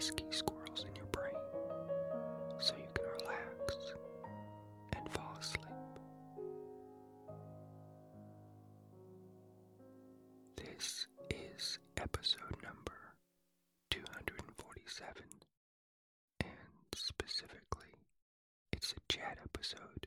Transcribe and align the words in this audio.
pesky 0.00 0.24
squirrels 0.30 0.86
in 0.88 0.96
your 0.96 1.04
brain 1.12 1.34
so 2.58 2.72
you 2.74 2.88
can 2.94 3.04
relax 3.20 3.76
and 4.96 5.12
fall 5.12 5.36
asleep. 5.38 5.66
This 10.56 11.06
is 11.28 11.78
episode 11.98 12.56
number 12.62 13.12
247, 13.90 15.22
and 16.40 16.48
specifically, 16.96 17.92
it's 18.72 18.92
a 18.92 19.12
chat 19.12 19.36
episode 19.44 20.06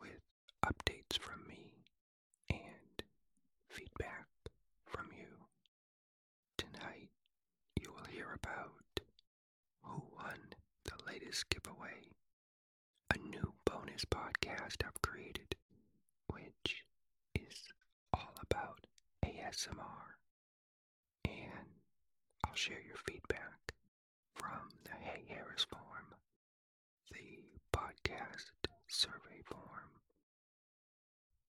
with 0.00 0.22
updates 0.64 1.18
from 1.20 1.46
me 1.46 1.84
and 2.48 3.02
feedback 3.68 4.28
from 4.86 5.08
you. 5.14 5.28
Tonight, 6.56 7.10
you 7.78 7.92
will 7.92 8.10
hear 8.10 8.38
about 8.42 8.70
who 9.82 10.02
won 10.16 10.38
latest 11.32 11.48
giveaway, 11.48 12.12
a 13.14 13.16
new 13.30 13.54
bonus 13.64 14.04
podcast 14.04 14.84
I've 14.84 15.00
created, 15.00 15.54
which 16.26 16.84
is 17.34 17.56
all 18.12 18.34
about 18.42 18.86
ASMR. 19.24 20.18
And 21.24 21.80
I'll 22.44 22.54
share 22.54 22.82
your 22.86 22.98
feedback 23.08 23.72
from 24.34 24.68
the 24.84 24.90
Hey 25.00 25.24
Harris 25.26 25.64
form, 25.64 26.12
the 27.10 27.44
podcast 27.74 28.50
survey 28.88 29.40
form, 29.46 30.02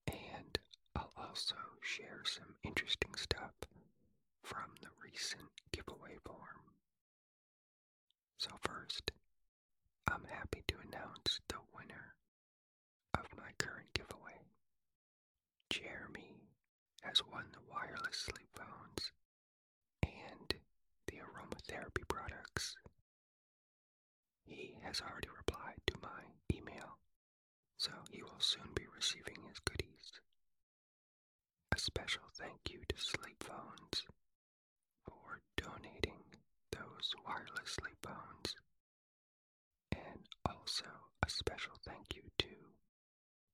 and 0.07 0.57
I'll 0.95 1.11
also 1.17 1.55
share 1.81 2.21
some 2.23 2.55
interesting 2.63 3.15
stuff 3.17 3.51
from 4.43 4.75
the 4.81 4.87
recent 5.03 5.49
giveaway 5.73 6.15
form. 6.23 6.71
So, 8.37 8.49
first, 8.61 9.11
I'm 10.07 10.25
happy 10.25 10.63
to 10.67 10.75
announce 10.87 11.39
the 11.47 11.57
winner 11.75 12.15
of 13.13 13.25
my 13.37 13.49
current 13.57 13.87
giveaway. 13.93 14.39
Jeremy 15.69 16.41
has 17.01 17.21
won 17.31 17.45
the 17.51 17.59
wireless 17.71 18.17
sleep 18.17 18.49
phones 18.55 19.11
and 20.03 20.53
the 21.07 21.17
aromatherapy 21.17 22.07
products. 22.07 22.75
He 24.45 24.75
has 24.83 25.01
already 25.01 25.29
replied 25.35 25.81
to 25.87 25.95
my 26.01 26.23
email, 26.55 26.97
so 27.77 27.91
he 28.11 28.21
will 28.23 28.39
soon 28.39 28.69
be 28.75 28.85
receiving 28.95 29.37
his 29.47 29.59
goodies. 29.59 30.21
A 31.75 31.79
special 31.79 32.23
thank 32.37 32.71
you 32.71 32.79
to 32.87 32.95
Sleep 32.97 33.43
Phones 33.43 34.03
for 35.03 35.41
donating 35.57 36.21
those 36.71 37.13
wireless 37.25 37.71
sleep 37.71 37.97
phones, 38.03 38.55
and 39.93 40.19
also 40.45 40.85
a 41.25 41.29
special 41.29 41.73
thank 41.85 42.15
you 42.15 42.23
to 42.39 42.47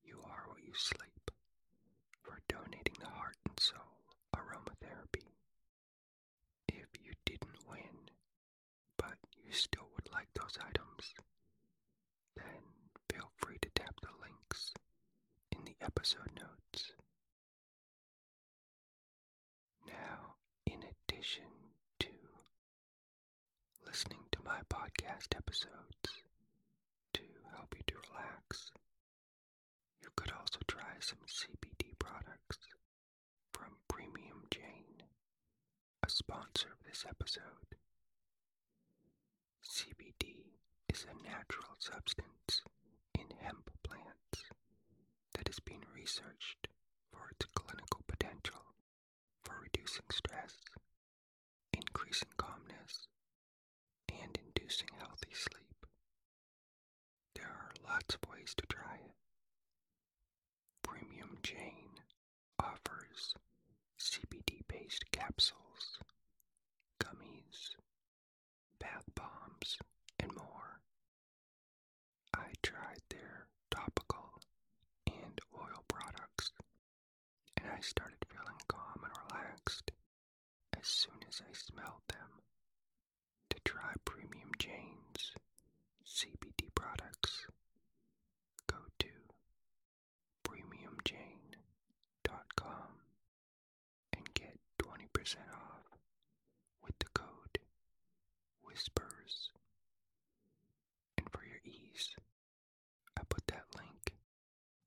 You 0.04 0.20
Are 0.26 0.44
What 0.48 0.64
You 0.66 0.74
Sleep 0.76 1.32
for 2.24 2.40
donating 2.48 2.96
the 3.00 3.08
heart 3.10 3.38
and 3.48 3.60
soul 3.60 4.16
aromatherapy. 4.36 5.28
If 6.68 6.88
you 7.04 7.14
didn't 7.26 7.68
win, 7.70 8.10
but 8.98 9.18
you 9.44 9.52
still 9.54 9.88
would 9.96 10.12
like 10.14 10.28
those 10.36 10.58
items, 10.66 11.14
then 12.36 12.64
feel 13.12 13.30
free 13.38 13.58
to 13.62 13.70
tap 13.76 13.96
the 14.02 14.10
links 14.22 14.74
in 15.52 15.66
the 15.66 15.76
episode 15.82 16.32
notes. 16.40 16.94
Now, 19.88 20.36
in 20.66 20.80
addition 20.84 21.50
to 22.00 22.08
listening 23.86 24.26
to 24.32 24.40
my 24.44 24.60
podcast 24.70 25.36
episodes 25.36 26.24
help 27.70 27.78
you 27.78 27.84
to 27.94 28.10
relax, 28.12 28.72
you 30.02 30.10
could 30.16 30.32
also 30.32 30.60
try 30.68 30.98
some 31.00 31.20
CBD 31.28 31.98
products 32.00 32.58
from 33.54 33.78
Premium 33.88 34.44
Jane, 34.50 35.04
a 36.04 36.10
sponsor 36.10 36.70
of 36.72 36.84
this 36.88 37.06
episode. 37.08 37.78
CBD 39.64 40.58
is 40.92 41.06
a 41.06 41.24
natural 41.24 41.76
substance 41.80 42.62
in 43.14 43.28
hemp 43.42 43.70
plants 43.84 44.46
that 45.36 45.48
is 45.50 45.60
being 45.60 45.84
researched 45.94 46.68
for 47.12 47.30
its 47.32 47.46
clinical 47.54 48.02
potential 48.08 48.62
for 49.44 49.56
reducing 49.62 50.06
stress, 50.12 50.56
increasing 51.74 52.30
calmness, 52.38 53.08
and 54.10 54.38
inducing 54.44 54.90
healthy 54.98 55.34
sleep. 55.34 55.86
There 57.36 57.46
are 57.46 57.72
ways 58.30 58.54
to 58.56 58.66
try 58.68 58.96
it. 58.96 59.14
Premium 60.84 61.38
Jane 61.44 62.02
offers 62.60 63.34
CBD 64.00 64.62
based 64.68 65.06
capsules, 65.12 66.00
gummies, 67.00 67.76
bath 68.80 69.06
bombs, 69.16 69.78
and 70.20 70.32
more. 70.36 70.80
I 72.34 72.54
tried 72.64 73.02
their 73.10 73.48
topical 73.70 74.42
and 75.08 75.40
oil 75.56 75.84
products, 75.88 76.52
and 77.58 77.68
I 77.70 77.80
started 77.82 78.18
feeling 78.30 78.58
calm 78.68 79.04
and 79.04 79.14
relaxed 79.32 79.92
as 80.80 80.88
soon 80.88 81.20
as 81.28 81.42
I 81.42 81.52
smelled 81.54 82.04
them. 82.08 82.42
To 83.50 83.58
try 83.66 83.94
Premium 84.06 84.52
Jane's 84.58 85.34
CBD 86.06 86.74
products, 86.76 87.48
go 88.68 88.78
to 89.00 89.08
premiumjane.com 90.44 93.02
and 94.14 94.34
get 94.34 94.60
20% 94.78 95.38
off 95.54 95.98
with 96.84 96.98
the 97.00 97.08
code 97.14 97.60
WHISPERS. 98.80 99.50
And 101.18 101.28
for 101.34 101.44
your 101.44 101.60
ease, 101.66 102.16
I 103.18 103.24
put 103.28 103.46
that 103.48 103.66
link 103.76 104.14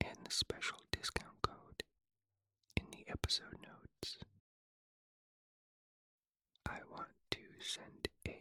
and 0.01 0.17
the 0.25 0.31
special 0.31 0.77
discount 0.91 1.39
code 1.43 1.83
in 2.75 2.85
the 2.89 3.05
episode 3.07 3.59
notes. 3.61 4.17
I 6.65 6.79
want 6.91 7.09
to 7.31 7.39
send 7.59 8.07
a 8.27 8.39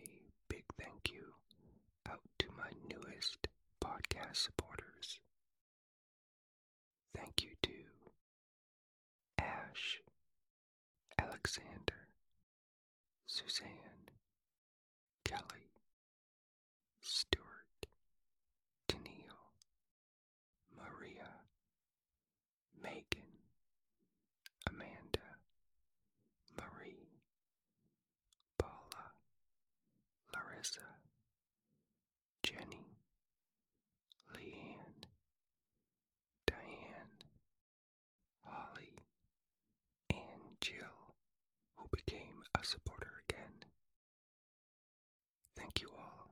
big 0.48 0.64
thank 0.80 1.10
you 1.12 1.34
out 2.08 2.20
to 2.38 2.46
my 2.56 2.70
newest 2.88 3.46
podcast 3.84 4.36
supporters. 4.36 5.20
Thank 7.14 7.42
you 7.42 7.50
to 7.62 7.72
Ash, 9.38 10.00
Alexander, 11.18 12.08
Suzanne, 13.26 13.91
a 42.54 42.64
supporter 42.64 43.10
again. 43.28 43.64
Thank 45.56 45.80
you 45.80 45.88
all. 45.98 46.30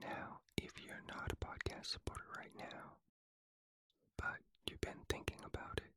Now, 0.00 0.40
if 0.56 0.72
you're 0.84 1.02
not 1.08 1.32
a 1.32 1.36
podcast 1.44 1.86
supporter 1.86 2.24
right 2.36 2.52
now, 2.58 2.96
but 4.18 4.38
you've 4.68 4.80
been 4.80 5.04
thinking 5.08 5.38
about 5.44 5.78
it, 5.78 5.92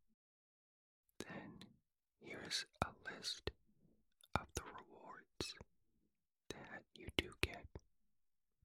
then 1.27 1.67
here's 2.19 2.65
a 2.83 2.89
list 3.11 3.51
of 4.35 4.45
the 4.55 4.63
rewards 4.63 5.55
that 6.49 6.83
you 6.95 7.07
do 7.17 7.31
get 7.41 7.65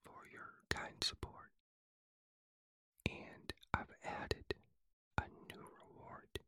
for 0.04 0.26
your 0.32 0.50
kind 0.68 1.02
support. 1.02 1.50
And 3.06 3.52
I've 3.72 3.94
added 4.04 4.54
a 5.18 5.24
new 5.52 5.64
reward. 5.82 6.38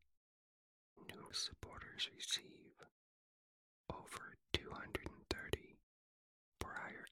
New 1.09 1.29
supporters 1.33 2.09
receive 2.17 2.66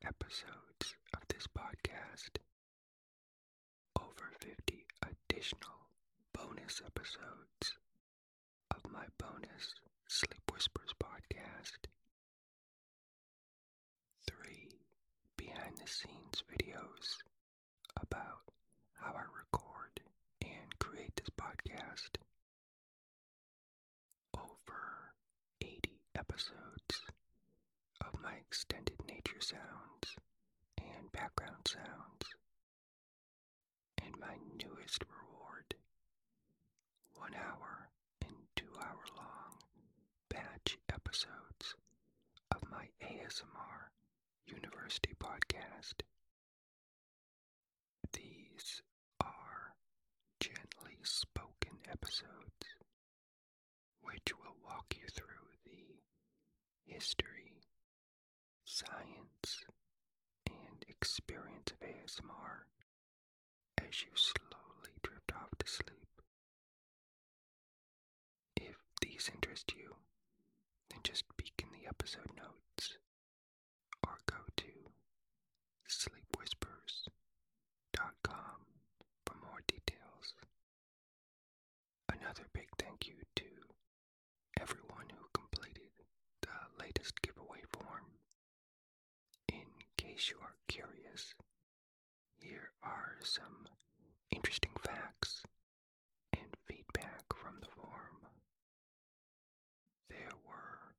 episodes 0.06 0.94
of 1.14 1.20
this 1.28 1.46
podcast, 1.46 2.38
over 3.98 4.30
50 4.40 4.86
additional 5.02 5.88
bonus 6.32 6.80
episodes 6.84 7.76
of 8.70 8.90
my 8.92 9.04
bonus 9.18 9.74
Sleep 10.08 10.42
Whispers 10.52 10.94
podcast, 11.02 11.88
three 14.28 14.68
behind 15.36 15.76
the 15.78 15.90
scenes 15.90 16.42
videos 16.52 17.18
about 18.00 18.42
how 18.94 19.12
I 19.12 19.24
record 19.38 20.00
and 20.42 20.78
create 20.78 21.16
this 21.16 21.30
podcast, 21.40 22.16
over 24.34 25.12
80 25.62 26.00
episodes 26.16 27.02
of 28.00 28.20
my 28.22 28.34
extended 28.34 28.96
nature 29.08 29.40
sounds 29.40 29.60
and 29.62 29.73
background 31.14 31.62
sounds, 31.66 32.26
and 34.02 34.14
my 34.20 34.34
newest 34.58 35.04
reward 35.08 35.74
one 37.14 37.34
hour 37.34 37.88
and 38.26 38.34
two 38.56 38.66
hour 38.82 39.04
long 39.16 39.54
batch 40.28 40.76
episodes 40.92 41.74
of 42.54 42.62
my 42.70 42.86
ASMR 43.00 43.90
University 44.46 45.14
podcast. 45.22 46.02
These 48.12 48.82
are 49.22 49.74
gently 50.40 50.98
spoken 51.02 51.78
episodes 51.90 52.66
which 54.02 54.32
will 54.38 54.56
walk 54.64 54.94
you 55.00 55.06
through 55.08 55.48
the 55.64 56.92
history, 56.92 57.62
science, 58.64 59.63
experience 61.04 61.68
of 61.70 61.80
ASMR 61.86 62.64
as 63.78 64.00
you 64.00 64.08
slowly 64.16 64.96
drift 65.02 65.30
off 65.36 65.50
to 65.58 65.66
sleep. 65.70 66.08
If 68.56 68.76
these 69.02 69.30
interest 69.34 69.74
you, 69.76 69.96
then 70.88 71.00
just 71.02 71.24
peek 71.36 71.62
in 71.62 71.68
the 71.78 71.86
episode 71.86 72.30
notes 72.34 72.96
or 74.02 74.16
go 74.24 74.36
to 74.56 74.72
sleepwhispers.com 75.86 78.64
for 79.26 79.34
more 79.44 79.60
details. 79.68 80.32
Another 82.08 82.46
big 82.54 82.68
thank 82.78 83.06
you 83.08 83.16
to 83.36 83.44
everyone 84.58 85.10
who 85.10 85.26
completed 85.34 85.90
the 86.40 86.48
latest 86.82 87.20
giveaway 87.20 87.60
form. 87.70 88.04
In 89.52 89.66
case 90.14 90.30
you 90.30 90.36
are 90.42 90.54
curious, 90.68 91.34
here 92.38 92.70
are 92.84 93.16
some 93.22 93.66
interesting 94.30 94.70
facts 94.80 95.42
and 96.32 96.54
feedback 96.66 97.24
from 97.34 97.56
the 97.60 97.66
forum. 97.66 98.22
There 100.08 100.36
were 100.46 100.94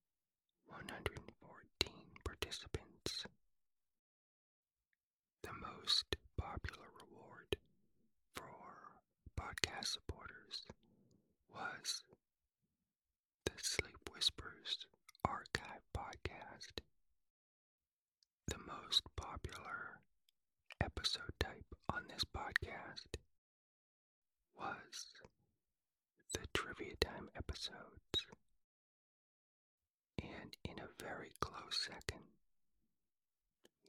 114 0.68 1.94
participants. 2.26 3.26
The 5.44 5.54
most 5.64 6.18
popular 6.38 6.88
reward 7.00 7.56
for 8.36 9.00
podcast 9.40 9.94
supporters 9.96 10.66
was 11.54 12.04
the 13.46 13.54
Sleep 13.62 14.10
Whispers 14.14 14.88
Archive 15.24 15.86
podcast. 15.96 16.84
The 18.48 18.58
most 18.68 19.04
popular 19.36 20.00
episode 20.82 21.36
type 21.42 21.76
on 21.92 22.04
this 22.08 22.24
podcast 22.24 23.20
was 24.58 25.08
the 26.34 26.40
Trivia 26.54 26.96
Time 27.02 27.28
episodes. 27.36 28.16
And 30.22 30.56
in 30.64 30.80
a 30.80 31.04
very 31.04 31.34
close 31.42 31.86
second, 31.86 32.24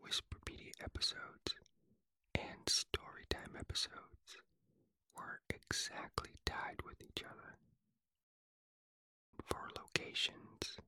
Whisperpedia 0.02 0.72
episodes 0.82 1.54
and 2.34 2.66
Storytime 2.66 3.54
episodes 3.56 4.42
were 5.14 5.38
exactly 5.48 6.30
tied 6.44 6.82
with 6.84 7.00
each 7.00 7.22
other. 7.22 7.54
For 9.46 9.68
locations, 9.78 10.80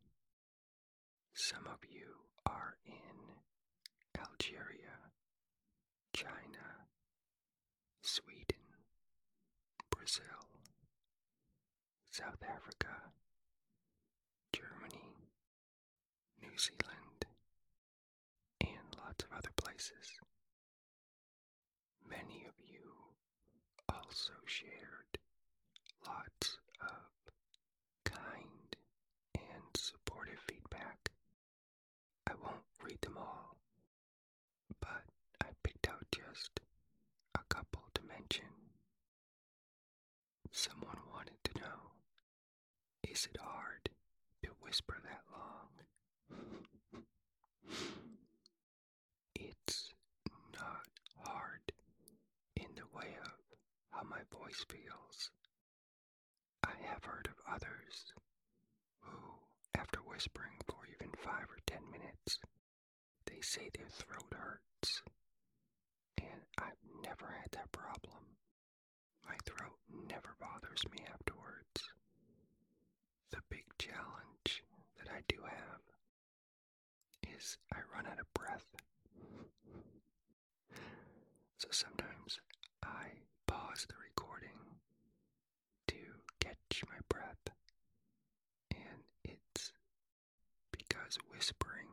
some 1.33 1.69
of 1.69 1.79
you 1.89 2.27
are 2.45 2.77
in 2.85 3.39
Algeria, 4.19 5.13
China, 6.13 6.87
Sweden, 8.03 8.57
Brazil, 9.91 10.25
South 12.11 12.43
Africa, 12.43 13.13
Germany, 14.53 15.15
New 16.43 16.57
Zealand, 16.59 17.27
and 18.61 18.97
lots 19.05 19.25
of 19.25 19.33
other 19.37 19.53
places. 19.57 20.19
Many 22.09 22.45
of 22.49 22.55
you 22.59 22.93
also 23.89 24.33
shared 24.47 25.19
lots 26.07 26.59
of 26.81 27.33
kind 28.05 28.77
and 29.35 29.63
supportive 29.77 30.41
feedback. 30.49 31.11
I 32.27 32.33
won't 32.43 32.65
read 32.83 33.01
them 33.03 33.17
all, 33.19 33.57
but 34.81 35.05
I 35.43 35.47
picked 35.63 35.89
out 35.89 36.07
just 36.39 36.61
a 37.35 37.41
couple 37.49 37.83
to 37.95 38.01
mention. 38.07 38.47
Someone 40.53 40.99
wanted 41.13 41.39
to 41.45 41.61
know 41.61 41.81
is 43.03 43.27
it 43.33 43.41
hard 43.41 43.91
to 44.45 44.51
whisper 44.63 44.97
that 45.03 45.23
long? 45.33 45.69
it's 49.35 49.93
not 50.55 50.87
hard 51.25 51.73
in 52.57 52.67
the 52.77 52.87
way 52.97 53.17
of 53.25 53.33
how 53.91 54.03
my 54.05 54.21
voice 54.33 54.65
feels. 54.69 55.31
I 56.65 56.73
have 56.93 57.05
heard 57.05 57.27
of 57.29 57.53
others 57.53 58.13
who, 59.01 59.19
after 59.77 59.99
whispering 60.01 60.59
for 60.67 60.79
even 60.95 61.13
five 61.17 61.47
or 61.51 61.59
ten 61.67 61.83
minutes, 61.91 62.39
they 63.27 63.41
say 63.41 63.71
their 63.75 63.89
throat 63.89 64.33
hurts. 64.33 65.03
Never 67.09 67.33
had 67.41 67.51
that 67.53 67.73
problem. 67.73 68.37
My 69.27 69.37
throat 69.47 69.79
never 70.09 70.35
bothers 70.41 70.83
me 70.93 70.99
afterwards. 71.13 71.81
The 73.31 73.39
big 73.51 73.65
challenge 73.79 74.63
that 74.99 75.09
I 75.11 75.21
do 75.29 75.37
have 75.43 75.81
is 77.37 77.57
I 77.73 77.79
run 77.95 78.07
out 78.07 78.21
of 78.21 78.33
breath. 78.35 78.67
So 81.59 81.69
sometimes 81.71 82.41
I 82.85 83.07
pause 83.47 83.87
the 83.89 83.95
recording 84.03 84.59
to 85.89 85.97
catch 86.41 86.83
my 86.89 86.99
breath, 87.09 87.49
and 88.71 89.03
it's 89.25 89.73
because 90.71 91.19
whispering 91.31 91.89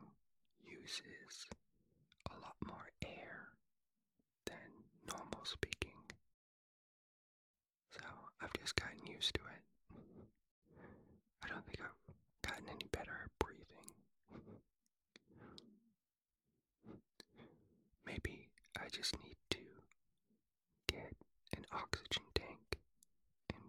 uses 0.64 1.46
a 2.30 2.38
lot 2.40 2.56
more 2.66 2.88
air 3.04 3.48
than 4.46 4.70
normal 5.08 5.44
speaking. 5.44 5.92
So 7.90 8.04
I've 8.40 8.52
just 8.60 8.76
gotten 8.76 9.04
used 9.06 9.34
to 9.34 9.40
it. 9.40 9.62
I 11.44 11.48
don't 11.48 11.64
think 11.66 11.80
I've 11.80 12.50
gotten 12.50 12.68
any 12.68 12.86
better 12.92 13.12
at 13.24 13.30
breathing. 13.38 13.88
Maybe 18.06 18.48
I 18.86 18.88
just 18.88 19.20
need 19.24 19.34
to 19.50 19.58
get 20.86 21.12
an 21.56 21.66
oxygen 21.72 22.22
tank 22.36 22.78
and 23.52 23.60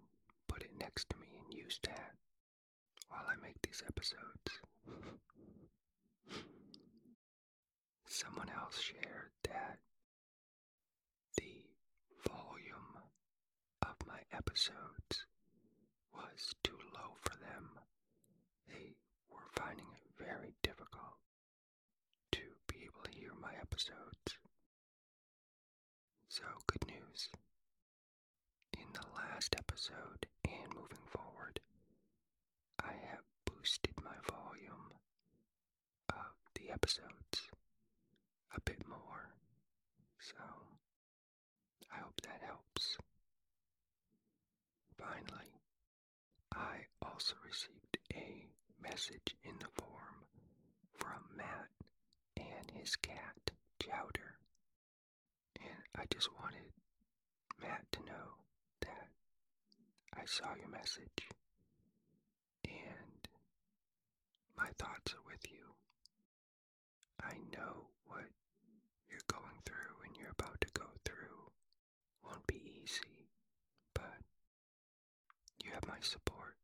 put 0.48 0.62
it 0.62 0.70
next 0.80 1.10
to 1.10 1.18
me 1.18 1.26
and 1.42 1.58
use 1.58 1.80
that 1.86 2.14
while 3.10 3.26
I 3.28 3.36
make 3.42 3.60
these 3.64 3.82
episodes. 3.88 4.62
Someone 8.08 8.50
else 8.62 8.80
shared 8.80 9.32
that 9.46 9.80
the 11.38 11.66
volume 12.30 13.02
of 13.82 13.96
my 14.08 14.20
episodes 14.32 15.26
was 16.14 16.54
too 16.64 16.78
low 16.94 17.16
for 17.24 17.36
them. 17.38 17.80
They 18.70 18.94
were 19.32 19.50
finding 19.56 19.88
it 19.96 20.24
very 20.24 20.54
difficult 20.62 21.18
to 22.34 22.42
be 22.68 22.84
able 22.86 23.02
to 23.04 23.18
hear 23.18 23.32
my 23.42 23.54
episodes. 23.60 24.07
So, 26.38 26.44
good 26.68 26.86
news. 26.88 27.30
In 28.78 28.86
the 28.94 29.08
last 29.16 29.56
episode 29.58 30.28
and 30.46 30.70
moving 30.76 31.06
forward, 31.08 31.60
I 32.80 32.94
have 33.10 33.24
boosted 33.46 33.94
my 34.04 34.14
volume 34.30 34.94
of 36.10 36.36
the 36.54 36.70
episodes 36.70 37.50
a 38.56 38.62
bit 38.62 38.88
more. 38.88 39.32
So, 40.20 40.44
I 41.92 41.98
hope 42.02 42.22
that 42.22 42.42
helps. 42.46 42.98
Finally, 44.96 45.54
I 46.54 46.86
also 47.02 47.34
received 47.44 47.98
a 48.14 48.46
message 48.80 49.36
in 49.44 49.54
the 49.60 49.82
form 49.82 50.28
from 50.98 51.36
Matt 51.36 51.70
and 52.36 52.70
his 52.78 52.96
cat, 52.96 53.52
Chowder. 53.82 54.27
I 55.98 56.04
just 56.14 56.30
wanted 56.42 56.72
Matt 57.62 57.86
to 57.94 58.00
know 58.06 58.38
that 58.82 59.08
I 60.16 60.26
saw 60.26 60.54
your 60.60 60.70
message 60.70 61.28
and 62.66 63.28
my 64.58 64.70
thoughts 64.78 65.14
are 65.14 65.26
with 65.26 65.44
you. 65.52 65.74
I 67.22 67.34
know 67.52 67.88
what 68.06 68.26
you're 69.10 69.20
going 69.28 69.60
through 69.66 70.06
and 70.06 70.16
you're 70.18 70.36
about 70.38 70.62
to 70.62 70.68
go 70.74 70.86
through 71.06 71.52
won't 72.24 72.46
be 72.48 72.62
easy, 72.84 73.28
but 73.94 74.22
you 75.64 75.72
have 75.74 75.88
my 75.88 76.00
support 76.02 76.56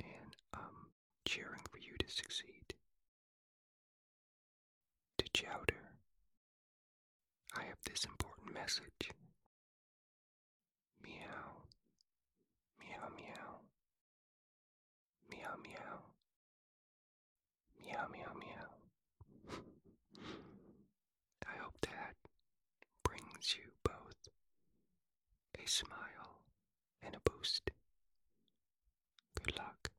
and 0.00 0.34
I'm 0.54 0.90
cheering 1.24 1.60
for 1.70 1.78
you 1.78 1.96
to 1.98 2.08
succeed. 2.08 2.74
To 5.18 5.24
Chowder, 5.32 5.77
this 7.84 8.04
important 8.04 8.52
message. 8.54 9.10
Meow, 11.02 11.64
meow, 12.80 13.08
meow, 13.16 13.60
meow, 15.30 15.54
meow, 15.62 16.02
meow, 17.80 18.06
meow, 18.12 18.32
meow. 18.40 19.58
I 21.46 21.56
hope 21.62 21.78
that 21.82 22.14
brings 23.04 23.54
you 23.56 23.70
both 23.82 24.28
a 25.58 25.68
smile 25.68 26.42
and 27.02 27.14
a 27.14 27.30
boost. 27.30 27.70
Good 29.42 29.56
luck. 29.56 29.90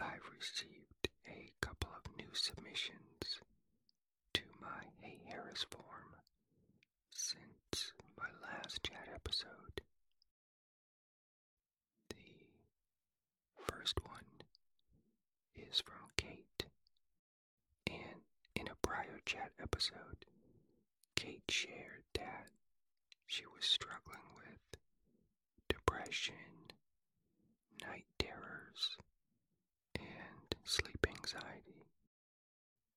I've 0.00 0.28
received 0.36 1.08
a 1.26 1.50
couple 1.60 1.90
of 1.96 2.16
new 2.16 2.32
submissions 2.32 3.01
Form 5.54 6.16
since 7.10 7.92
my 8.18 8.26
last 8.42 8.82
chat 8.82 9.06
episode. 9.14 9.82
The 12.08 12.14
first 13.70 14.00
one 14.02 14.24
is 15.54 15.80
from 15.82 16.08
Kate, 16.16 16.64
and 17.86 18.22
in 18.56 18.66
a 18.68 18.74
prior 18.80 19.20
chat 19.26 19.52
episode, 19.62 20.24
Kate 21.16 21.44
shared 21.50 22.04
that 22.14 22.48
she 23.26 23.44
was 23.46 23.64
struggling 23.66 24.24
with 24.36 24.80
depression, 25.68 26.72
night 27.82 28.06
terrors, 28.18 28.96
and 29.96 30.56
sleep 30.64 31.06
anxiety 31.08 31.86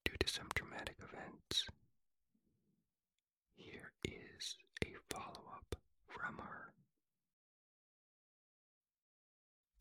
due 0.05 0.15
to 0.19 0.27
some 0.31 0.47
traumatic 0.55 0.95
events. 0.99 1.67
Here 3.55 3.91
is 4.03 4.57
a 4.83 4.95
follow 5.15 5.47
up 5.55 5.75
from 6.07 6.37
her. 6.37 6.73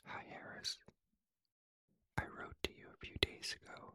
Hi, 0.07 0.23
Harris. 0.31 0.79
I 2.17 2.23
wrote 2.39 2.55
to 2.63 2.71
you 2.71 2.87
a 2.95 3.05
few 3.05 3.17
days 3.21 3.57
ago, 3.59 3.95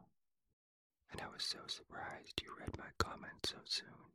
and 1.12 1.22
I 1.22 1.28
was 1.32 1.44
so 1.44 1.60
surprised 1.68 2.42
you 2.44 2.52
read 2.60 2.78
my 2.78 2.92
comment 2.98 3.46
so 3.46 3.58
soon. 3.64 4.12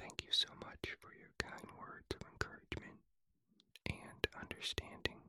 Thank 0.00 0.24
you 0.24 0.32
so 0.32 0.48
much 0.64 0.96
for 1.00 1.12
your 1.14 1.32
kind 1.38 1.68
words 1.78 2.08
of 2.16 2.26
encouragement 2.32 2.98
and 3.86 4.26
understanding. 4.40 5.20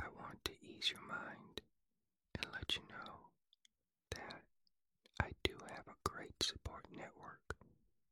I 0.00 0.06
want 0.18 0.44
to 0.44 0.52
ease 0.62 0.90
your 0.90 1.06
mind 1.06 1.62
and 2.34 2.46
let 2.52 2.74
you 2.74 2.82
know 2.90 3.30
that 4.10 4.42
I 5.20 5.30
do 5.44 5.54
have 5.70 5.86
a 5.86 6.08
great 6.08 6.42
support 6.42 6.84
network 6.90 7.47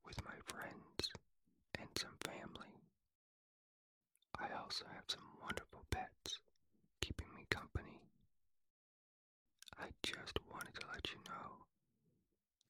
with 0.07 0.25
my 0.25 0.37
friends 0.47 1.11
and 1.79 1.89
some 1.99 2.17
family. 2.25 2.73
I 4.39 4.49
also 4.63 4.85
have 4.95 5.05
some 5.09 5.27
wonderful 5.43 5.85
pets 5.91 6.39
keeping 7.01 7.29
me 7.37 7.45
company. 7.51 8.01
I 9.79 9.89
just 10.03 10.39
wanted 10.51 10.75
to 10.81 10.87
let 10.93 11.11
you 11.11 11.19
know 11.29 11.67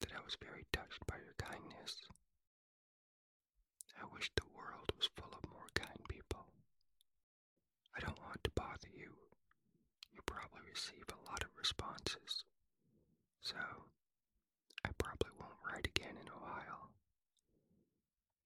that 0.01 0.11
I 0.17 0.21
was 0.25 0.35
very 0.41 0.65
touched 0.73 1.05
by 1.07 1.17
your 1.17 1.35
kindness. 1.37 1.95
I 4.01 4.05
wish 4.13 4.31
the 4.35 4.47
world 4.55 4.91
was 4.97 5.09
full 5.15 5.33
of 5.33 5.49
more 5.51 5.67
kind 5.75 5.99
people. 6.09 6.45
I 7.95 7.99
don't 7.99 8.19
want 8.21 8.43
to 8.43 8.51
bother 8.51 8.89
you. 8.95 9.11
You 10.13 10.21
probably 10.25 10.61
receive 10.69 11.05
a 11.09 11.29
lot 11.29 11.43
of 11.43 11.49
responses. 11.57 12.43
So, 13.41 13.55
I 14.85 14.89
probably 14.97 15.31
won't 15.39 15.59
write 15.65 15.87
again 15.87 16.15
in 16.21 16.27
a 16.27 16.39
while. 16.39 16.89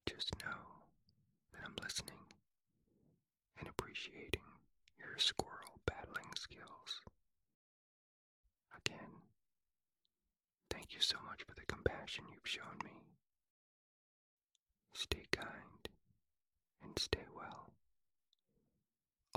Just 0.06 0.34
know 0.44 0.84
that 1.52 1.62
I'm 1.64 1.74
listening 1.92 2.24
and 3.58 3.68
appreciating 3.68 4.40
your 4.98 5.18
squirrel 5.18 5.80
battling 5.84 6.30
skills. 6.34 7.02
Again, 8.78 9.20
thank 10.70 10.94
you 10.94 11.00
so 11.00 11.16
much 11.28 11.42
for 11.42 11.54
the 11.54 11.66
compassion 11.66 12.24
you've 12.32 12.48
shown 12.50 12.78
me. 12.82 13.02
Stay 14.94 15.24
kind 15.32 15.88
and 16.82 16.98
stay 16.98 17.26
well. 17.36 17.68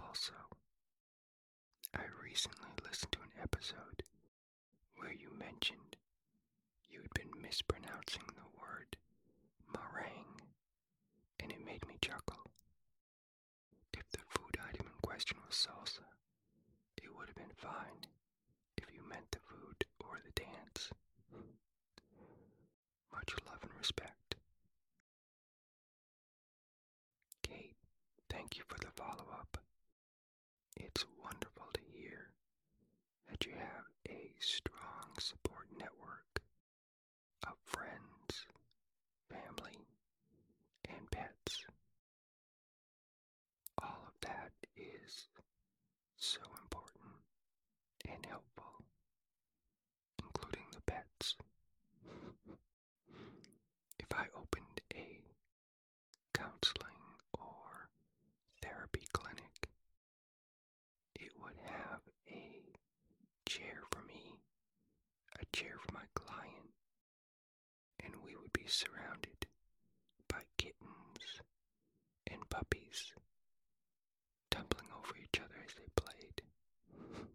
Also, 0.02 0.34
I 1.94 2.04
recently 2.24 2.70
listened 2.88 3.12
to 3.14 3.20
an 3.20 3.42
episode 3.44 4.04
where 4.96 5.12
you 5.12 5.28
mentioned 5.38 5.98
you 6.90 7.02
had 7.02 7.14
been 7.14 7.42
mispronouncing 7.42 8.24
the 8.36 8.48
word 8.62 8.96
meringue, 9.74 10.42
and 11.40 11.52
it 11.52 11.66
made 11.66 11.86
me 11.88 11.96
chuckle. 12.02 12.52
If 13.94 14.10
the 14.12 14.20
food 14.30 14.58
item 14.70 14.88
in 14.88 15.05
question 15.16 15.38
was 15.48 15.56
salsa, 15.56 16.04
it 16.98 17.08
would 17.16 17.28
have 17.30 17.36
been 17.38 17.56
fine 17.56 18.04
if 18.78 18.84
you 18.94 19.00
meant 19.08 19.32
the 19.32 19.40
food 19.48 19.86
or 20.02 20.20
the 20.26 20.32
dance. 20.42 20.92
Much 23.14 23.34
love 23.48 23.60
and 23.62 23.72
respect. 23.80 24.36
Kate, 27.44 27.78
thank 28.30 28.58
you 28.58 28.64
for 28.68 28.78
the 28.80 28.92
follow 28.98 29.24
up. 29.40 29.58
It's 30.76 31.06
wonderful 31.24 31.68
to 31.76 31.80
hear 31.94 32.32
that 33.32 33.46
you 33.46 33.54
have 33.54 33.86
a 34.10 34.34
strong 34.42 35.16
support 35.18 35.68
network 35.80 36.42
of 37.48 37.54
friends, 37.64 38.48
family, 39.32 39.80
and 40.90 41.10
pets. 41.10 41.64
All 43.82 44.04
of 44.08 44.14
that 44.22 44.52
is 44.78 45.28
so 46.18 46.40
important 46.62 47.14
and 48.10 48.26
helpful, 48.26 48.84
including 50.24 50.66
the 50.74 50.82
pets. 50.82 51.36
If 54.00 54.08
I 54.14 54.26
opened 54.38 54.82
a 54.94 55.22
counseling 56.34 57.04
or 57.34 57.90
therapy 58.62 59.04
clinic, 59.14 59.68
it 61.16 61.32
would 61.42 61.58
have 61.66 62.02
a 62.30 62.74
chair 63.48 63.84
for 63.92 64.02
me, 64.08 64.40
a 65.40 65.46
chair 65.56 65.76
for 65.86 65.94
my 65.94 66.06
client, 66.16 66.72
and 68.04 68.14
surrounded 68.68 69.48
by 70.28 70.42
kittens 70.58 71.42
and 72.32 72.50
puppies 72.50 73.14
tumbling 74.52 74.90
over 74.98 75.14
each 75.22 75.40
other 75.40 75.56
as 75.68 75.74
they 75.76 75.88
played. 75.96 76.42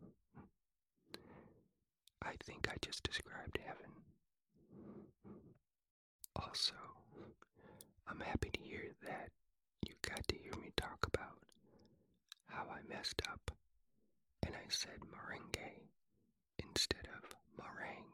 I 2.22 2.32
think 2.44 2.68
I 2.68 2.74
just 2.82 3.02
described 3.02 3.58
heaven. 3.64 3.90
Also, 6.36 6.74
I'm 8.08 8.20
happy 8.20 8.50
to 8.52 8.60
hear 8.60 8.92
that 9.04 9.30
you 9.86 9.94
got 10.02 10.26
to 10.28 10.36
hear 10.36 10.52
me 10.60 10.70
talk 10.76 11.06
about 11.06 11.38
how 12.46 12.64
I 12.70 12.80
messed 12.92 13.22
up 13.30 13.50
and 14.46 14.54
I 14.54 14.64
said 14.68 14.98
meringue 15.10 15.80
instead 16.58 17.08
of 17.16 17.34
meringue. 17.58 18.09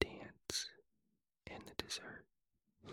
dance 0.00 0.68
and 1.46 1.62
the 1.66 1.82
dessert. 1.82 2.24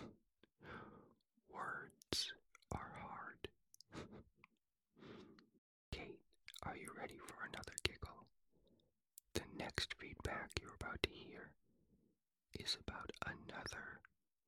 Words 1.52 2.32
are 2.72 2.92
hard. 3.00 3.48
Kate, 5.92 6.18
are 6.64 6.76
you 6.76 6.88
ready 6.98 7.18
for 7.18 7.36
another 7.48 7.74
giggle? 7.82 8.26
The 9.34 9.42
next 9.58 9.94
feedback 9.98 10.50
you're 10.60 10.74
about 10.80 11.02
to 11.04 11.10
hear 11.10 11.50
is 12.58 12.76
about 12.86 13.10
another 13.26 14.00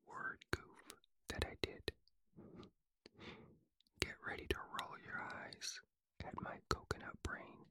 word 0.07 0.39
goof 0.51 0.97
that 1.29 1.45
I 1.47 1.55
did. 1.63 1.93
Get 4.01 4.15
ready 4.27 4.47
to 4.49 4.57
roll 4.81 4.97
your 5.05 5.21
eyes 5.21 5.81
at 6.27 6.35
my 6.41 6.57
coconut 6.69 7.17
brain. 7.23 7.67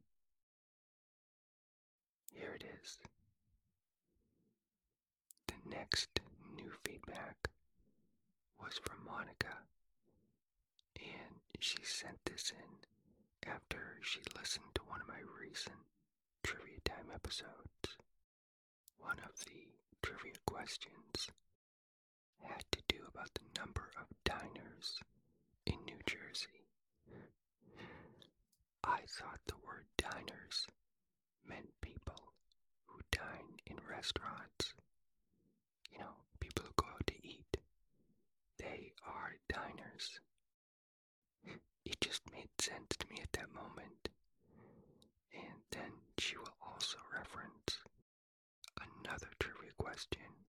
Here 2.32 2.56
it 2.60 2.64
is. 2.82 3.00
Next 5.76 6.20
new 6.56 6.72
feedback 6.84 7.50
was 8.60 8.80
from 8.84 9.06
Monica, 9.06 9.58
and 10.96 11.36
she 11.60 11.78
sent 11.84 12.18
this 12.26 12.52
in 12.52 13.50
after 13.52 13.98
she 14.02 14.22
listened 14.40 14.74
to 14.76 14.82
one 14.88 15.02
of 15.02 15.08
my 15.08 15.20
recent 15.40 15.76
Trivia 16.44 16.80
Time 16.86 17.12
episodes. 17.14 17.98
One 18.98 19.20
of 19.20 19.38
the 19.46 19.68
trivia 20.02 20.34
questions 20.46 21.30
had 22.42 22.64
to 22.72 22.80
do 22.88 22.98
about 23.08 23.34
the 23.36 23.60
number 23.60 23.90
of 24.00 24.08
diners 24.24 25.00
in 25.66 25.76
New 25.86 26.00
Jersey. 26.06 26.66
I 28.84 29.02
thought 29.08 29.42
the 29.48 29.58
word 29.66 29.86
diners 29.98 30.68
meant 31.48 31.70
people 31.82 32.34
who 32.86 33.00
dine 33.12 33.60
in 33.66 33.78
restaurants. 33.90 34.74
You 35.96 36.02
know, 36.02 36.16
people 36.40 36.66
who 36.66 36.74
go 36.76 36.88
out 36.94 37.08
to 37.08 37.14
eat. 37.28 37.58
They 38.60 38.92
are 39.08 39.36
diners. 39.50 40.20
It 41.86 42.02
just 42.02 42.24
made 42.32 42.50
sense 42.60 42.98
to 42.98 43.08
me 43.10 43.20
at 43.22 43.32
that 43.34 43.54
moment. 43.54 44.10
And 45.34 45.62
then 45.72 45.92
she 46.18 46.36
will 46.38 46.56
also 46.62 46.98
reference 47.16 47.78
another 48.82 49.30
trivia 49.40 49.72
question 49.78 50.48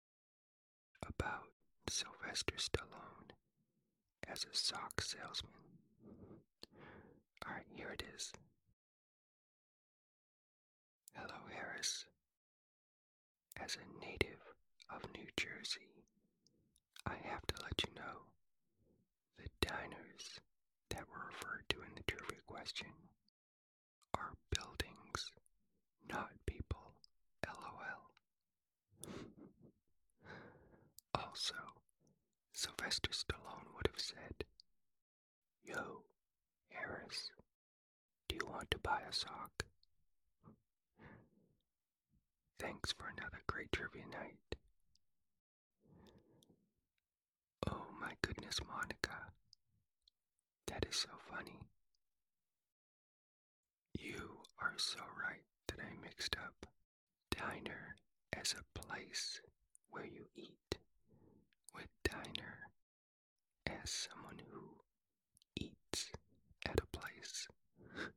about 1.06 1.48
Sylvester 1.90 2.54
Stallone 2.56 3.30
as 4.28 4.44
a 4.44 4.56
sock 4.56 5.00
salesman. 5.00 5.50
Alright, 7.46 7.66
here 7.74 7.90
it 7.92 8.02
is. 8.14 8.32
Hello, 11.14 11.40
Harris. 11.54 12.06
As 13.62 13.76
a 13.76 14.04
native 14.04 14.40
of 14.90 15.02
New 15.14 15.26
Jersey, 15.36 16.04
I 17.06 17.14
have 17.30 17.46
to 17.48 17.62
let 17.62 17.82
you 17.86 17.94
know 17.94 18.26
the 19.38 19.48
diners 19.66 20.40
that 20.90 21.08
were 21.08 21.26
referred 21.28 21.64
to 21.70 21.82
in 21.82 21.94
the 21.96 22.02
trivia 22.06 22.40
question 22.46 22.88
are 24.16 24.32
buildings, 24.50 25.32
not 26.08 26.30
people. 26.46 26.94
LOL. 27.46 29.12
Also, 31.16 31.54
Sylvester 32.52 33.10
Stallone 33.10 33.72
would 33.76 33.86
have 33.86 34.00
said, 34.00 34.44
Yo, 35.64 36.02
Harris, 36.68 37.30
do 38.28 38.34
you 38.36 38.46
want 38.48 38.70
to 38.72 38.78
buy 38.78 39.00
a 39.08 39.12
sock? 39.12 39.64
Thanks 42.58 42.92
for 42.92 43.06
another 43.16 43.42
great 43.46 43.70
trivia 43.72 44.06
night. 44.06 44.36
My 48.04 48.12
goodness, 48.22 48.60
Monica. 48.68 49.16
That 50.66 50.84
is 50.88 50.96
so 50.96 51.08
funny. 51.30 51.58
You 53.98 54.42
are 54.60 54.74
so 54.76 55.00
right 55.18 55.44
that 55.68 55.78
I 55.80 56.02
mixed 56.02 56.36
up 56.36 56.66
diner 57.30 57.96
as 58.34 58.54
a 58.54 58.78
place 58.78 59.40
where 59.90 60.04
you 60.04 60.26
eat 60.36 60.78
with 61.74 61.88
diner 62.04 62.68
as 63.66 63.90
someone 63.90 64.40
who 64.50 64.60
eats 65.56 66.10
at 66.66 66.78
a 66.80 66.98
place. 66.98 67.48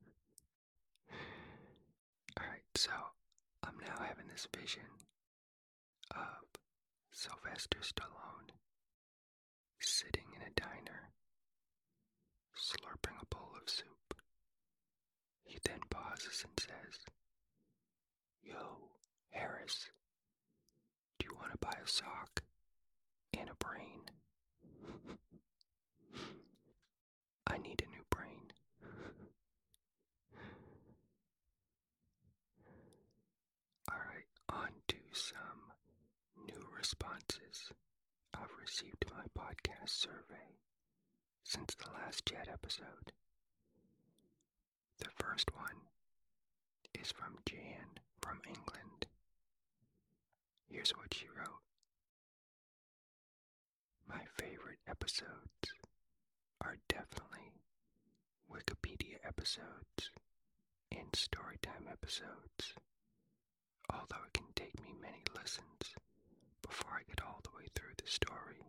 Alright, 2.39 2.63
so 2.75 2.91
I'm 3.63 3.77
now 3.79 4.03
having 4.05 4.27
this 4.27 4.47
vision 4.53 4.83
of 6.11 6.59
Sylvester 7.11 7.79
Stallone 7.81 8.51
a 10.47 10.59
diner, 10.59 11.09
slurping 12.55 13.21
a 13.21 13.25
bowl 13.35 13.49
of 13.61 13.69
soup. 13.69 14.13
He 15.43 15.57
then 15.63 15.79
pauses 15.89 16.43
and 16.45 16.53
says, 16.59 16.99
Yo, 18.43 18.55
Harris, 19.31 19.89
do 21.19 21.27
you 21.29 21.35
want 21.35 21.51
to 21.51 21.57
buy 21.57 21.73
a 21.83 21.87
sock 21.87 22.41
and 23.37 23.49
a 23.49 23.55
brain? 23.55 24.01
I 27.47 27.57
need 27.57 27.81
a 27.85 27.89
new 27.89 28.03
brain. 28.09 28.51
Alright, 33.91 34.27
on 34.49 34.69
to 34.89 34.97
some 35.13 35.71
new 36.45 36.67
responses 36.77 37.71
I've 38.39 38.53
received 38.61 39.05
my 39.11 39.23
podcast 39.35 39.89
survey 39.89 40.59
since 41.43 41.73
the 41.75 41.89
last 41.91 42.25
chat 42.25 42.47
episode. 42.51 43.11
The 44.99 45.09
first 45.15 45.53
one 45.55 45.89
is 46.93 47.11
from 47.11 47.37
Jan 47.47 47.99
from 48.21 48.41
England. 48.47 49.07
Here's 50.69 50.91
what 50.91 51.13
she 51.13 51.25
wrote 51.27 51.61
My 54.07 54.21
favorite 54.37 54.79
episodes 54.87 55.73
are 56.61 56.77
definitely 56.87 57.53
Whisperpedia 58.51 59.17
episodes 59.25 60.11
and 60.91 61.11
Storytime 61.13 61.91
episodes, 61.91 62.73
although 63.89 64.25
it 64.27 64.33
can 64.33 64.47
take 64.55 64.79
me 64.81 64.93
many 65.01 65.23
listens 65.35 65.95
before 66.67 66.91
I 66.99 67.03
get 67.07 67.21
all 67.25 67.39
the 67.43 67.55
way 67.57 67.67
through 67.75 67.95
the 67.97 68.09
story. 68.09 68.61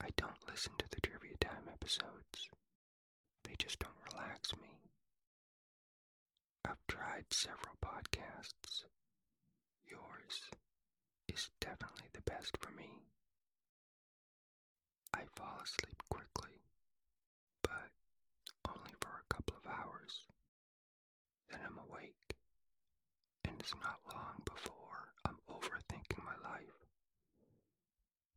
I 0.00 0.08
don't 0.16 0.48
listen 0.48 0.72
to 0.78 0.86
the 0.90 1.00
Trivia 1.00 1.36
Time 1.40 1.68
episodes, 1.72 2.48
they 3.44 3.54
just 3.58 3.78
don't 3.78 4.04
relax 4.12 4.54
me. 4.56 4.68
I've 6.64 6.86
tried 6.86 7.24
several 7.32 7.76
podcasts. 7.84 8.84
Yours 9.86 10.50
is 11.28 11.50
definitely 11.60 12.08
the 12.12 12.22
best 12.22 12.56
for 12.60 12.70
me. 12.72 12.90
I 15.14 15.22
fall 15.34 15.60
asleep 15.64 16.02
quickly, 16.10 16.60
but 17.62 17.90
only 18.68 18.92
for 19.00 19.08
a 19.22 19.34
couple 19.34 19.56
of 19.56 19.66
hours. 19.70 20.24
Then 21.50 21.60
I'm 21.66 21.78
awake, 21.78 22.36
and 23.44 23.56
it's 23.60 23.74
not 23.82 24.00
long 24.14 24.42
before 24.44 24.87
overthinking 25.68 26.24
my 26.24 26.48
life. 26.48 26.78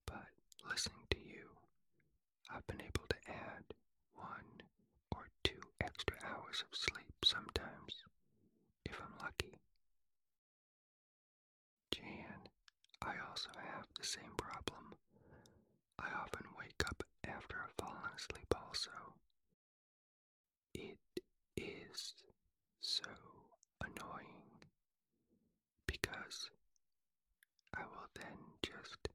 But 0.06 0.28
listening 0.70 1.06
to 1.12 1.18
you, 1.18 1.48
I've 2.54 2.68
been 2.68 2.82
able 2.82 3.08
to 3.10 3.16
add 3.32 3.64
one 4.14 4.62
or 5.16 5.28
two 5.44 5.62
extra 5.80 6.18
hours 6.28 6.64
of 6.68 6.78
sleep 6.78 7.14
sometimes, 7.24 8.04
if 8.86 9.00
I'm 9.02 9.16
lucky. 9.24 9.60
Jan, 11.92 12.50
I 13.02 13.14
also 13.30 13.50
have 13.56 13.86
the 14.00 14.06
same 14.06 14.34
problem. 14.38 14.96
I 16.00 16.08
often 16.22 16.46
wake 16.60 16.84
up 16.88 17.04
after 17.26 17.58
I've 17.64 17.76
fallen 17.86 18.12
asleep, 18.16 18.54
also. 18.56 18.92
It 20.74 20.98
is 21.58 22.14
so 22.82 23.04
annoying 23.82 24.66
because 25.88 26.50
Then 28.16 28.38
just 28.64 29.10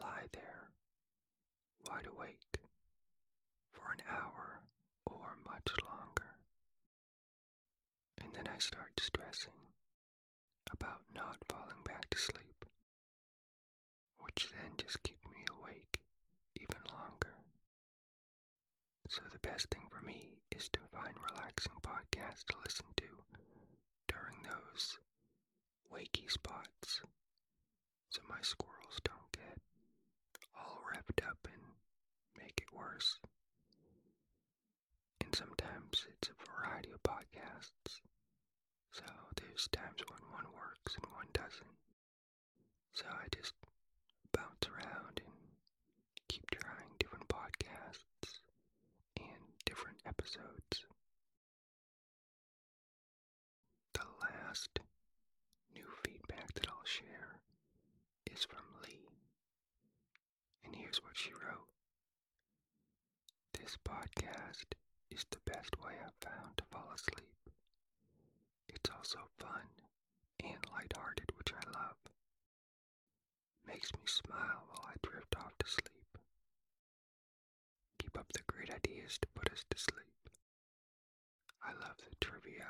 lie 0.00 0.26
there 0.32 0.70
wide 1.88 2.06
awake 2.06 2.58
for 3.72 3.92
an 3.92 4.02
hour 4.08 4.60
or 5.06 5.36
much 5.44 5.68
longer. 5.84 6.36
And 8.20 8.32
then 8.34 8.46
I 8.46 8.58
start 8.58 9.00
stressing 9.00 9.52
about 10.70 11.02
not 11.14 11.38
falling 11.48 11.82
back 11.84 12.08
to 12.10 12.18
sleep, 12.18 12.64
which 14.18 14.48
then 14.50 14.72
just 14.76 15.02
keeps 15.02 15.24
me 15.26 15.44
awake 15.50 15.98
even 16.56 16.82
longer. 16.92 17.34
So 19.08 19.22
the 19.32 19.38
best 19.40 19.68
thing 19.70 19.86
for 19.90 20.04
me 20.04 20.38
is 20.50 20.68
to 20.70 20.80
find 20.92 21.14
relaxing 21.32 21.72
podcasts 21.82 22.44
to 22.50 22.56
listen 22.64 22.86
to 22.96 23.08
during 24.08 24.36
those 24.42 24.98
wakey 25.92 26.30
spots 26.30 27.00
so 28.10 28.20
my 28.28 28.40
squirrels 28.42 29.00
don't 29.04 29.32
get 29.32 29.58
all 30.58 30.80
revved 30.92 31.26
up 31.26 31.38
and 31.44 31.62
make 32.36 32.60
it 32.62 32.76
worse. 32.76 33.18
And 35.20 35.34
sometimes 35.34 36.06
it's 36.08 36.28
a 36.28 36.50
variety 36.50 36.90
of 36.92 37.02
podcasts. 37.02 38.00
So 38.92 39.04
there's 39.36 39.68
times 39.68 40.02
when 40.08 40.20
one 40.32 40.46
works 40.54 40.96
and 40.96 41.06
one 41.14 41.28
doesn't. 41.32 41.76
So 42.92 43.04
I 43.08 43.26
just 43.34 43.54
bounce 44.32 44.66
around 44.68 45.20
and 45.24 45.34
keep 46.28 46.50
trying 46.50 46.90
different 46.98 47.28
podcasts 47.28 48.40
and 49.16 49.42
different 49.64 49.98
episodes. 50.06 50.86
The 53.94 54.06
last 54.20 54.80
new 55.74 55.86
feedback 56.04 56.52
that 56.54 56.66
I'll 56.68 56.84
share 56.84 57.38
is 58.32 58.44
from 58.44 58.64
Lee. 58.84 59.08
And 60.64 60.74
here's 60.74 61.02
what 61.02 61.16
she 61.16 61.30
wrote 61.32 61.68
This 63.70 63.78
podcast 63.86 64.74
is 65.12 65.24
the 65.30 65.38
best 65.46 65.78
way 65.78 65.92
I've 66.04 66.18
found 66.28 66.56
to 66.56 66.64
fall 66.72 66.90
asleep. 66.92 67.38
It's 68.68 68.90
also 68.90 69.20
fun 69.38 69.62
and 70.42 70.58
lighthearted, 70.72 71.30
which 71.38 71.52
I 71.54 71.62
love. 71.70 71.94
Makes 73.64 73.92
me 73.94 74.00
smile 74.06 74.66
while 74.70 74.90
I 74.90 74.94
drift 75.06 75.36
off 75.36 75.52
to 75.60 75.70
sleep. 75.70 76.18
Keep 78.00 78.18
up 78.18 78.26
the 78.32 78.42
great 78.48 78.74
ideas 78.74 79.18
to 79.22 79.28
put 79.36 79.52
us 79.52 79.64
to 79.70 79.78
sleep. 79.78 80.18
I 81.62 81.70
love 81.74 81.94
the 81.98 82.16
trivia 82.20 82.66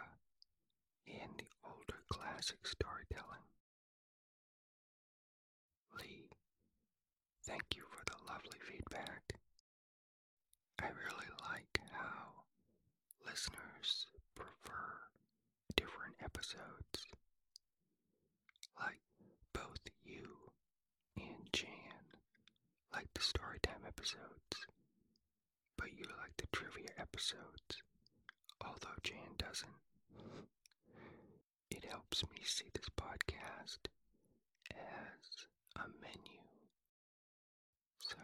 and 1.07 1.33
the 1.39 1.49
older 1.65 2.03
classic 2.11 2.67
storytelling. 2.67 3.49
Lee, 5.99 6.29
thank 7.47 7.75
you 7.75 7.85
for 7.89 8.05
the 8.05 8.23
lovely 8.31 8.59
feedback. 8.69 9.41
I 10.83 10.87
really 10.89 11.31
like 11.51 11.81
how 11.93 12.45
listeners 13.27 14.07
prefer 14.35 15.09
different 15.77 16.15
episodes. 16.25 17.07
Like 18.79 19.01
both 19.53 19.81
you 20.05 20.29
and 21.17 21.53
Jan 21.53 21.69
like 22.93 23.09
the 23.15 23.21
storytime 23.21 23.87
episodes, 23.87 24.57
but 25.77 25.93
you 25.93 26.05
like 26.21 26.37
the 26.39 26.47
trivia 26.53 26.91
episodes, 26.99 27.83
although 28.65 28.99
Jan 29.03 29.37
doesn't. 29.39 29.79
It 31.71 31.85
helps 31.85 32.23
me 32.25 32.41
see 32.45 32.67
this 32.75 32.89
podcast 32.97 33.87
as 34.73 35.47
a 35.77 35.87
menu. 36.03 36.41
So 37.99 38.17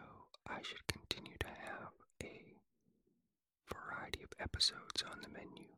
I 0.46 0.60
should 0.62 0.86
continue 0.88 1.36
to 1.40 1.46
have 1.46 1.92
variety 3.72 4.22
of 4.22 4.30
episodes 4.40 5.02
on 5.10 5.20
the 5.22 5.28
menu 5.28 5.68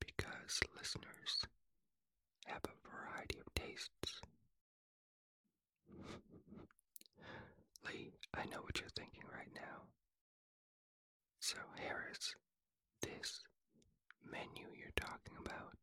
because 0.00 0.60
listeners 0.76 1.44
have 2.46 2.62
a 2.64 2.88
variety 2.88 3.38
of 3.40 3.54
tastes. 3.54 4.20
Lee, 7.86 8.12
I 8.34 8.44
know 8.46 8.60
what 8.62 8.80
you're 8.80 8.88
thinking 8.96 9.24
right 9.32 9.50
now. 9.54 9.86
So, 11.40 11.56
Harris, 11.76 12.34
this 13.02 13.40
menu 14.30 14.66
you're 14.76 14.92
talking 14.96 15.34
about, 15.44 15.76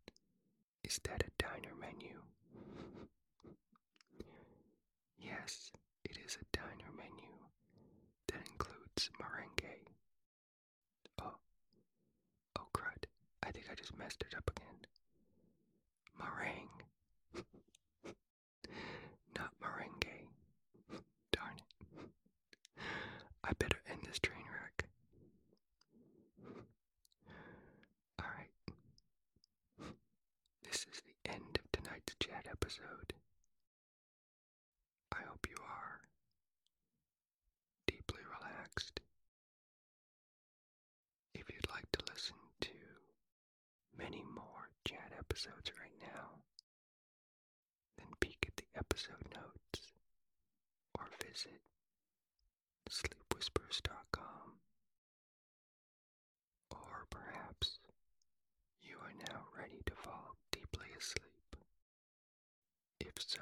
is 0.84 1.00
that 1.04 1.24
a 1.24 1.32
diner 1.42 1.76
menu? 1.80 2.22
Yes, 5.18 5.72
it 6.04 6.18
is 6.26 6.38
a 6.40 6.46
diner 6.58 6.92
menu 6.96 7.32
that 8.28 8.48
includes 8.52 9.10
meringue. 9.20 9.88
Oh, 11.22 11.36
oh 12.60 12.68
crud, 12.74 13.06
I 13.44 13.52
think 13.52 13.66
I 13.72 13.76
just 13.76 13.85
messed 13.98 14.24
it 14.28 14.36
up 14.38 14.50
again. 14.56 14.80
Meringue. 16.20 16.84
Not 19.38 19.52
meringue. 19.62 20.28
Darn 21.32 21.56
it. 21.58 21.64
I 23.44 23.52
better 23.60 23.80
end 23.90 24.00
this 24.06 24.20
train 24.20 24.44
wreck. 24.52 24.86
Alright. 28.22 28.50
This 30.64 30.86
is 30.92 31.02
the 31.06 31.32
end 31.32 31.60
of 31.60 31.72
tonight's 31.72 32.16
chat 32.20 32.46
episode. 32.52 33.14
I 35.12 35.22
hope 35.28 35.46
you 35.50 35.56
are 35.64 36.02
deeply 37.88 38.22
relaxed. 38.24 39.00
If 41.34 41.50
you'd 41.50 41.70
like 41.72 41.90
to 41.94 42.00
listen 42.12 42.36
to 42.62 42.70
many 43.98 44.24
more 44.34 44.70
chat 44.86 45.12
episodes 45.36 45.72
right 45.78 46.00
now, 46.00 46.40
then 47.98 48.08
peek 48.22 48.38
at 48.48 48.56
the 48.56 48.64
episode 48.80 49.20
notes 49.36 49.92
or 50.98 51.08
visit 51.20 51.60
sleepwhispers.com. 52.90 54.56
Or 56.72 57.06
perhaps 57.10 57.80
you 58.82 58.96
are 59.04 59.12
now 59.30 59.42
ready 59.58 59.82
to 59.88 59.94
fall 59.94 60.38
deeply 60.54 60.88
asleep. 60.98 61.58
If 63.02 63.16
so, 63.18 63.42